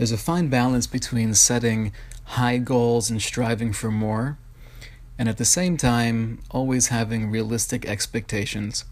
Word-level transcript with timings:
There's 0.00 0.12
a 0.12 0.16
fine 0.16 0.48
balance 0.48 0.86
between 0.86 1.34
setting 1.34 1.92
high 2.24 2.56
goals 2.56 3.10
and 3.10 3.20
striving 3.20 3.74
for 3.74 3.90
more, 3.90 4.38
and 5.18 5.28
at 5.28 5.36
the 5.36 5.44
same 5.44 5.76
time, 5.76 6.38
always 6.50 6.86
having 6.86 7.30
realistic 7.30 7.84
expectations, 7.84 8.86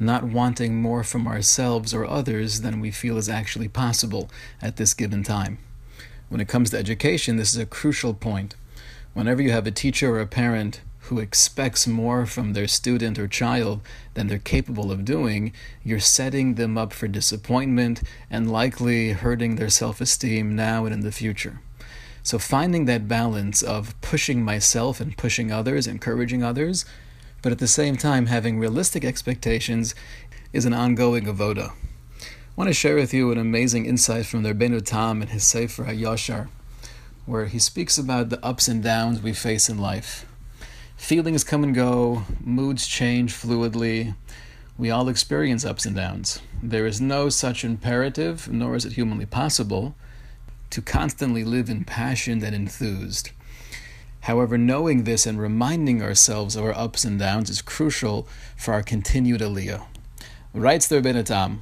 not 0.00 0.24
wanting 0.24 0.80
more 0.80 1.04
from 1.04 1.28
ourselves 1.28 1.92
or 1.92 2.06
others 2.06 2.62
than 2.62 2.80
we 2.80 2.90
feel 2.90 3.18
is 3.18 3.28
actually 3.28 3.68
possible 3.68 4.30
at 4.62 4.76
this 4.76 4.94
given 4.94 5.22
time. 5.22 5.58
When 6.30 6.40
it 6.40 6.48
comes 6.48 6.70
to 6.70 6.78
education, 6.78 7.36
this 7.36 7.52
is 7.52 7.60
a 7.60 7.66
crucial 7.66 8.14
point. 8.14 8.54
Whenever 9.12 9.42
you 9.42 9.50
have 9.50 9.66
a 9.66 9.70
teacher 9.70 10.16
or 10.16 10.20
a 10.22 10.26
parent 10.26 10.80
who 11.08 11.18
expects 11.18 11.86
more 11.86 12.24
from 12.24 12.52
their 12.52 12.66
student 12.66 13.18
or 13.18 13.28
child 13.28 13.82
than 14.14 14.26
they're 14.26 14.38
capable 14.38 14.90
of 14.90 15.04
doing, 15.04 15.52
you're 15.82 16.00
setting 16.00 16.54
them 16.54 16.78
up 16.78 16.92
for 16.92 17.08
disappointment 17.08 18.02
and 18.30 18.50
likely 18.50 19.12
hurting 19.12 19.56
their 19.56 19.68
self 19.68 20.00
esteem 20.00 20.56
now 20.56 20.86
and 20.86 20.94
in 20.94 21.00
the 21.00 21.12
future. 21.12 21.60
So, 22.22 22.38
finding 22.38 22.86
that 22.86 23.06
balance 23.06 23.62
of 23.62 24.00
pushing 24.00 24.42
myself 24.42 24.98
and 24.98 25.16
pushing 25.16 25.52
others, 25.52 25.86
encouraging 25.86 26.42
others, 26.42 26.86
but 27.42 27.52
at 27.52 27.58
the 27.58 27.68
same 27.68 27.96
time 27.96 28.26
having 28.26 28.58
realistic 28.58 29.04
expectations 29.04 29.94
is 30.54 30.64
an 30.64 30.72
ongoing 30.72 31.24
avoda. 31.26 31.72
I 32.22 32.56
want 32.56 32.68
to 32.68 32.74
share 32.74 32.94
with 32.94 33.12
you 33.12 33.30
an 33.30 33.36
amazing 33.36 33.84
insight 33.84 34.24
from 34.24 34.42
the 34.42 34.54
Rebbeinu 34.54 34.82
Tam 34.82 35.20
in 35.20 35.28
his 35.28 35.44
Sefer 35.44 35.84
HaYashar, 35.84 36.48
where 37.26 37.44
he 37.46 37.58
speaks 37.58 37.98
about 37.98 38.30
the 38.30 38.42
ups 38.42 38.68
and 38.68 38.82
downs 38.82 39.20
we 39.20 39.34
face 39.34 39.68
in 39.68 39.76
life. 39.76 40.24
Feelings 40.96 41.44
come 41.44 41.62
and 41.62 41.74
go, 41.74 42.24
moods 42.40 42.86
change 42.86 43.34
fluidly. 43.34 44.14
We 44.78 44.90
all 44.90 45.08
experience 45.08 45.64
ups 45.64 45.84
and 45.84 45.94
downs. 45.94 46.40
There 46.62 46.86
is 46.86 47.00
no 47.00 47.28
such 47.28 47.62
imperative, 47.62 48.50
nor 48.50 48.74
is 48.74 48.86
it 48.86 48.94
humanly 48.94 49.26
possible, 49.26 49.94
to 50.70 50.80
constantly 50.80 51.44
live 51.44 51.68
in 51.68 51.84
passion 51.84 52.42
and 52.42 52.54
enthused. 52.54 53.30
However, 54.22 54.56
knowing 54.56 55.04
this 55.04 55.26
and 55.26 55.38
reminding 55.38 56.02
ourselves 56.02 56.56
of 56.56 56.64
our 56.64 56.72
ups 56.72 57.04
and 57.04 57.18
downs 57.18 57.50
is 57.50 57.60
crucial 57.60 58.26
for 58.56 58.72
our 58.72 58.82
continued 58.82 59.42
aliyah. 59.42 59.84
Writes 60.54 60.88
the 60.88 61.02
Rebbeinu 61.02 61.24
Tam, 61.26 61.60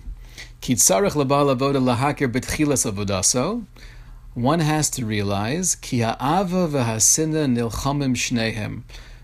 one 4.35 4.61
has 4.61 4.89
to 4.91 5.05
realize 5.05 5.75
ki 5.75 5.99
ha'ava 6.01 6.69
v'hasina 6.69 7.53
nilchamim 7.53 8.15
shnehem 8.15 8.83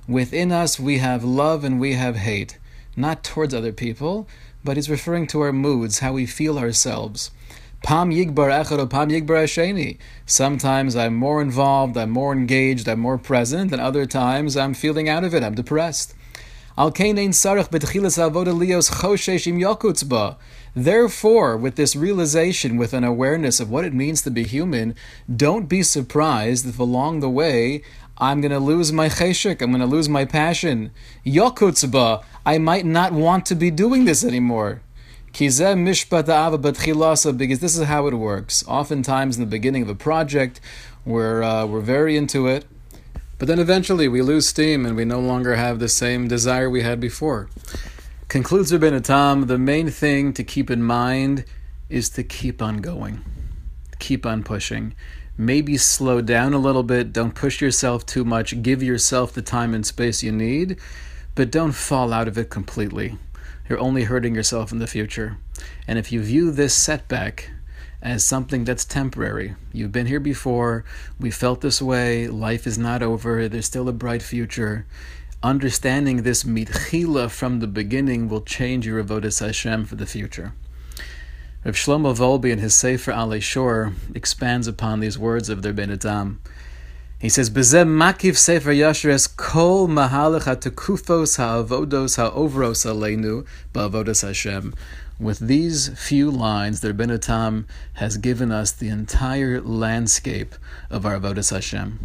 Within 0.08 0.52
us, 0.52 0.80
we 0.80 0.98
have 0.98 1.22
love 1.22 1.64
and 1.64 1.78
we 1.78 1.92
have 1.92 2.16
hate, 2.16 2.58
not 2.96 3.22
towards 3.22 3.52
other 3.52 3.72
people, 3.72 4.26
but 4.64 4.78
he's 4.78 4.88
referring 4.88 5.26
to 5.26 5.42
our 5.42 5.52
moods, 5.52 5.98
how 5.98 6.14
we 6.14 6.24
feel 6.24 6.58
ourselves. 6.58 7.30
Pam 7.82 8.10
yigbar 8.10 8.50
echad 8.50 8.88
pam 8.88 9.10
yigbar 9.10 9.44
asheni. 9.44 9.98
Sometimes 10.24 10.96
I'm 10.96 11.14
more 11.14 11.42
involved, 11.42 11.98
I'm 11.98 12.08
more 12.08 12.32
engaged, 12.32 12.88
I'm 12.88 13.00
more 13.00 13.18
present, 13.18 13.70
and 13.70 13.82
other 13.82 14.06
times 14.06 14.56
I'm 14.56 14.72
feeling 14.72 15.10
out 15.10 15.24
of 15.24 15.34
it, 15.34 15.44
I'm 15.44 15.54
depressed. 15.54 16.14
Al 16.78 16.92
Hosheshim 16.92 17.32
Yokutzba. 19.60 20.36
Therefore, 20.76 21.56
with 21.56 21.74
this 21.74 21.96
realization, 21.96 22.76
with 22.76 22.94
an 22.94 23.02
awareness 23.02 23.58
of 23.58 23.68
what 23.68 23.84
it 23.84 23.92
means 23.92 24.22
to 24.22 24.30
be 24.30 24.44
human, 24.44 24.94
don't 25.34 25.68
be 25.68 25.82
surprised 25.82 26.68
if 26.68 26.78
along 26.78 27.18
the 27.18 27.28
way 27.28 27.82
I'm 28.18 28.40
going 28.40 28.52
to 28.52 28.58
lose 28.58 28.92
my 28.92 29.08
cheshik, 29.08 29.62
I'm 29.62 29.70
going 29.70 29.80
to 29.80 29.86
lose 29.86 30.08
my 30.08 30.24
passion. 30.24 30.90
Yokutzba, 31.24 32.24
I 32.44 32.58
might 32.58 32.84
not 32.84 33.12
want 33.12 33.46
to 33.46 33.54
be 33.54 33.70
doing 33.70 34.04
this 34.04 34.24
anymore. 34.24 34.82
Kizeh 35.32 35.76
mishpat 35.76 36.24
ava 36.24 36.58
betchilasa, 36.58 37.36
because 37.36 37.60
this 37.60 37.76
is 37.76 37.84
how 37.84 38.06
it 38.08 38.14
works. 38.14 38.64
Oftentimes, 38.66 39.36
in 39.36 39.42
the 39.42 39.50
beginning 39.50 39.82
of 39.82 39.88
a 39.88 39.94
project, 39.94 40.60
we're, 41.04 41.42
uh, 41.42 41.64
we're 41.64 41.80
very 41.80 42.16
into 42.16 42.48
it, 42.48 42.64
but 43.38 43.46
then 43.46 43.60
eventually 43.60 44.08
we 44.08 44.20
lose 44.20 44.48
steam 44.48 44.84
and 44.84 44.96
we 44.96 45.04
no 45.04 45.20
longer 45.20 45.54
have 45.54 45.78
the 45.78 45.88
same 45.88 46.26
desire 46.26 46.68
we 46.68 46.82
had 46.82 46.98
before. 46.98 47.48
Concludes 48.26 48.72
Rebbeinu 48.72 49.02
Tam, 49.02 49.46
the 49.46 49.58
main 49.58 49.90
thing 49.90 50.32
to 50.32 50.42
keep 50.42 50.70
in 50.70 50.82
mind 50.82 51.44
is 51.88 52.10
to 52.10 52.24
keep 52.24 52.60
on 52.60 52.78
going, 52.78 53.24
keep 53.98 54.24
on 54.24 54.42
pushing 54.42 54.94
maybe 55.38 55.76
slow 55.76 56.20
down 56.20 56.52
a 56.52 56.58
little 56.58 56.82
bit. 56.82 57.12
Don't 57.12 57.34
push 57.34 57.60
yourself 57.60 58.04
too 58.04 58.24
much. 58.24 58.60
Give 58.60 58.82
yourself 58.82 59.32
the 59.32 59.40
time 59.40 59.72
and 59.72 59.86
space 59.86 60.22
you 60.22 60.32
need, 60.32 60.78
but 61.36 61.52
don't 61.52 61.72
fall 61.72 62.12
out 62.12 62.28
of 62.28 62.36
it 62.36 62.50
completely. 62.50 63.16
You're 63.68 63.78
only 63.78 64.04
hurting 64.04 64.34
yourself 64.34 64.72
in 64.72 64.80
the 64.80 64.86
future. 64.86 65.38
And 65.86 65.98
if 65.98 66.10
you 66.10 66.20
view 66.22 66.50
this 66.50 66.74
setback 66.74 67.50
as 68.02 68.24
something 68.24 68.64
that's 68.64 68.84
temporary, 68.84 69.54
you've 69.72 69.92
been 69.92 70.06
here 70.06 70.20
before, 70.20 70.84
we 71.20 71.30
felt 71.30 71.60
this 71.60 71.80
way, 71.80 72.26
life 72.26 72.66
is 72.66 72.78
not 72.78 73.02
over, 73.02 73.48
there's 73.48 73.66
still 73.66 73.88
a 73.88 73.92
bright 73.92 74.22
future. 74.22 74.86
Understanding 75.42 76.22
this 76.22 76.42
mitchila 76.42 77.30
from 77.30 77.60
the 77.60 77.68
beginning 77.68 78.28
will 78.28 78.40
change 78.40 78.86
your 78.86 79.02
avodas 79.02 79.44
Hashem 79.44 79.84
for 79.84 79.94
the 79.94 80.06
future. 80.06 80.52
Rav 81.68 81.76
Shlomo 81.76 82.16
Wolbe 82.16 82.50
in 82.50 82.60
his 82.60 82.74
Sefer 82.74 83.12
Alei 83.12 83.42
Shor 83.42 83.92
expands 84.14 84.66
upon 84.66 85.00
these 85.00 85.18
words 85.18 85.50
of 85.50 85.60
their 85.60 85.74
Rebbeinu 85.74 86.00
Tam. 86.00 86.40
He 87.18 87.28
says, 87.28 87.50
"Bezem 87.50 87.88
makif 87.88 88.38
Sefer 88.38 88.70
Yashres 88.70 89.28
kol 89.36 89.86
mahalach 89.86 90.44
hatekufos 90.44 91.36
ha'avodos 91.36 92.16
ha'ovros 92.16 92.86
aleinu 92.86 93.44
ba'avodos 93.74 94.26
Hashem." 94.26 94.72
With 95.20 95.40
these 95.40 95.88
few 95.88 96.30
lines, 96.30 96.80
the 96.80 96.94
Rebbeinu 96.94 97.20
Tam 97.20 97.66
has 97.94 98.16
given 98.16 98.50
us 98.50 98.72
the 98.72 98.88
entire 98.88 99.60
landscape 99.60 100.54
of 100.88 101.04
our 101.04 101.20
avodas 101.20 101.50
Hashem. 101.50 101.98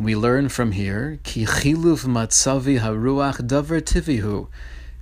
We 0.00 0.16
learn 0.16 0.48
from 0.48 0.72
here, 0.72 1.20
ki 1.22 1.46
chiluf 1.46 2.04
matzavi 2.06 2.80
haruach 2.80 3.46
davar 3.46 3.80
tivihu 3.80 4.48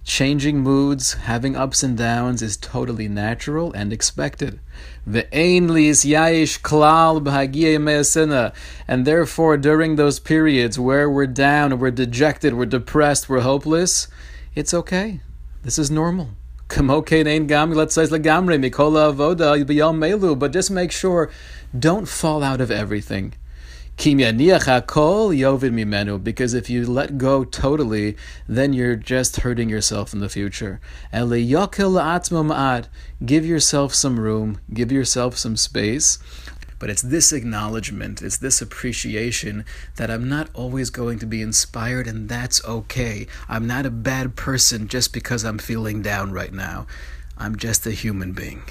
Changing 0.04 0.60
moods, 0.60 1.14
having 1.14 1.54
ups 1.54 1.84
and 1.84 1.96
downs 1.96 2.42
is 2.42 2.56
totally 2.56 3.06
natural 3.06 3.72
and 3.72 3.92
expected. 3.92 4.58
And 5.06 5.24
therefore, 9.06 9.56
during 9.56 9.96
those 9.96 10.18
periods 10.18 10.78
where 10.78 11.08
we're 11.08 11.26
down, 11.26 11.78
we're 11.78 11.92
dejected, 11.92 12.54
we're 12.54 12.66
depressed, 12.66 13.28
we're 13.28 13.40
hopeless, 13.40 14.08
it's 14.54 14.74
okay. 14.74 15.20
This 15.62 15.78
is 15.78 15.90
normal. 15.90 16.30
But 16.68 17.06
just 20.52 20.70
make 20.70 20.90
sure, 20.90 21.30
don't 21.78 22.08
fall 22.08 22.42
out 22.42 22.60
of 22.60 22.70
everything. 22.70 23.34
Because 26.24 26.54
if 26.54 26.70
you 26.70 26.86
let 26.86 27.18
go 27.18 27.44
totally, 27.44 28.16
then 28.48 28.72
you're 28.72 28.96
just 28.96 29.36
hurting 29.40 29.68
yourself 29.68 30.12
in 30.12 30.20
the 30.20 30.28
future. 30.28 30.80
Give 33.24 33.46
yourself 33.46 33.94
some 33.94 34.18
room, 34.18 34.60
give 34.72 34.90
yourself 34.90 35.36
some 35.36 35.56
space. 35.56 36.18
But 36.78 36.90
it's 36.90 37.02
this 37.02 37.32
acknowledgement, 37.32 38.22
it's 38.22 38.38
this 38.38 38.60
appreciation 38.60 39.64
that 39.96 40.10
I'm 40.10 40.28
not 40.28 40.48
always 40.52 40.90
going 40.90 41.20
to 41.20 41.26
be 41.26 41.40
inspired, 41.40 42.08
and 42.08 42.28
that's 42.28 42.64
okay. 42.64 43.28
I'm 43.48 43.68
not 43.68 43.86
a 43.86 43.90
bad 43.90 44.34
person 44.34 44.88
just 44.88 45.12
because 45.12 45.44
I'm 45.44 45.58
feeling 45.58 46.02
down 46.02 46.32
right 46.32 46.52
now. 46.52 46.88
I'm 47.38 47.54
just 47.54 47.86
a 47.86 47.92
human 47.92 48.32
being. 48.32 48.64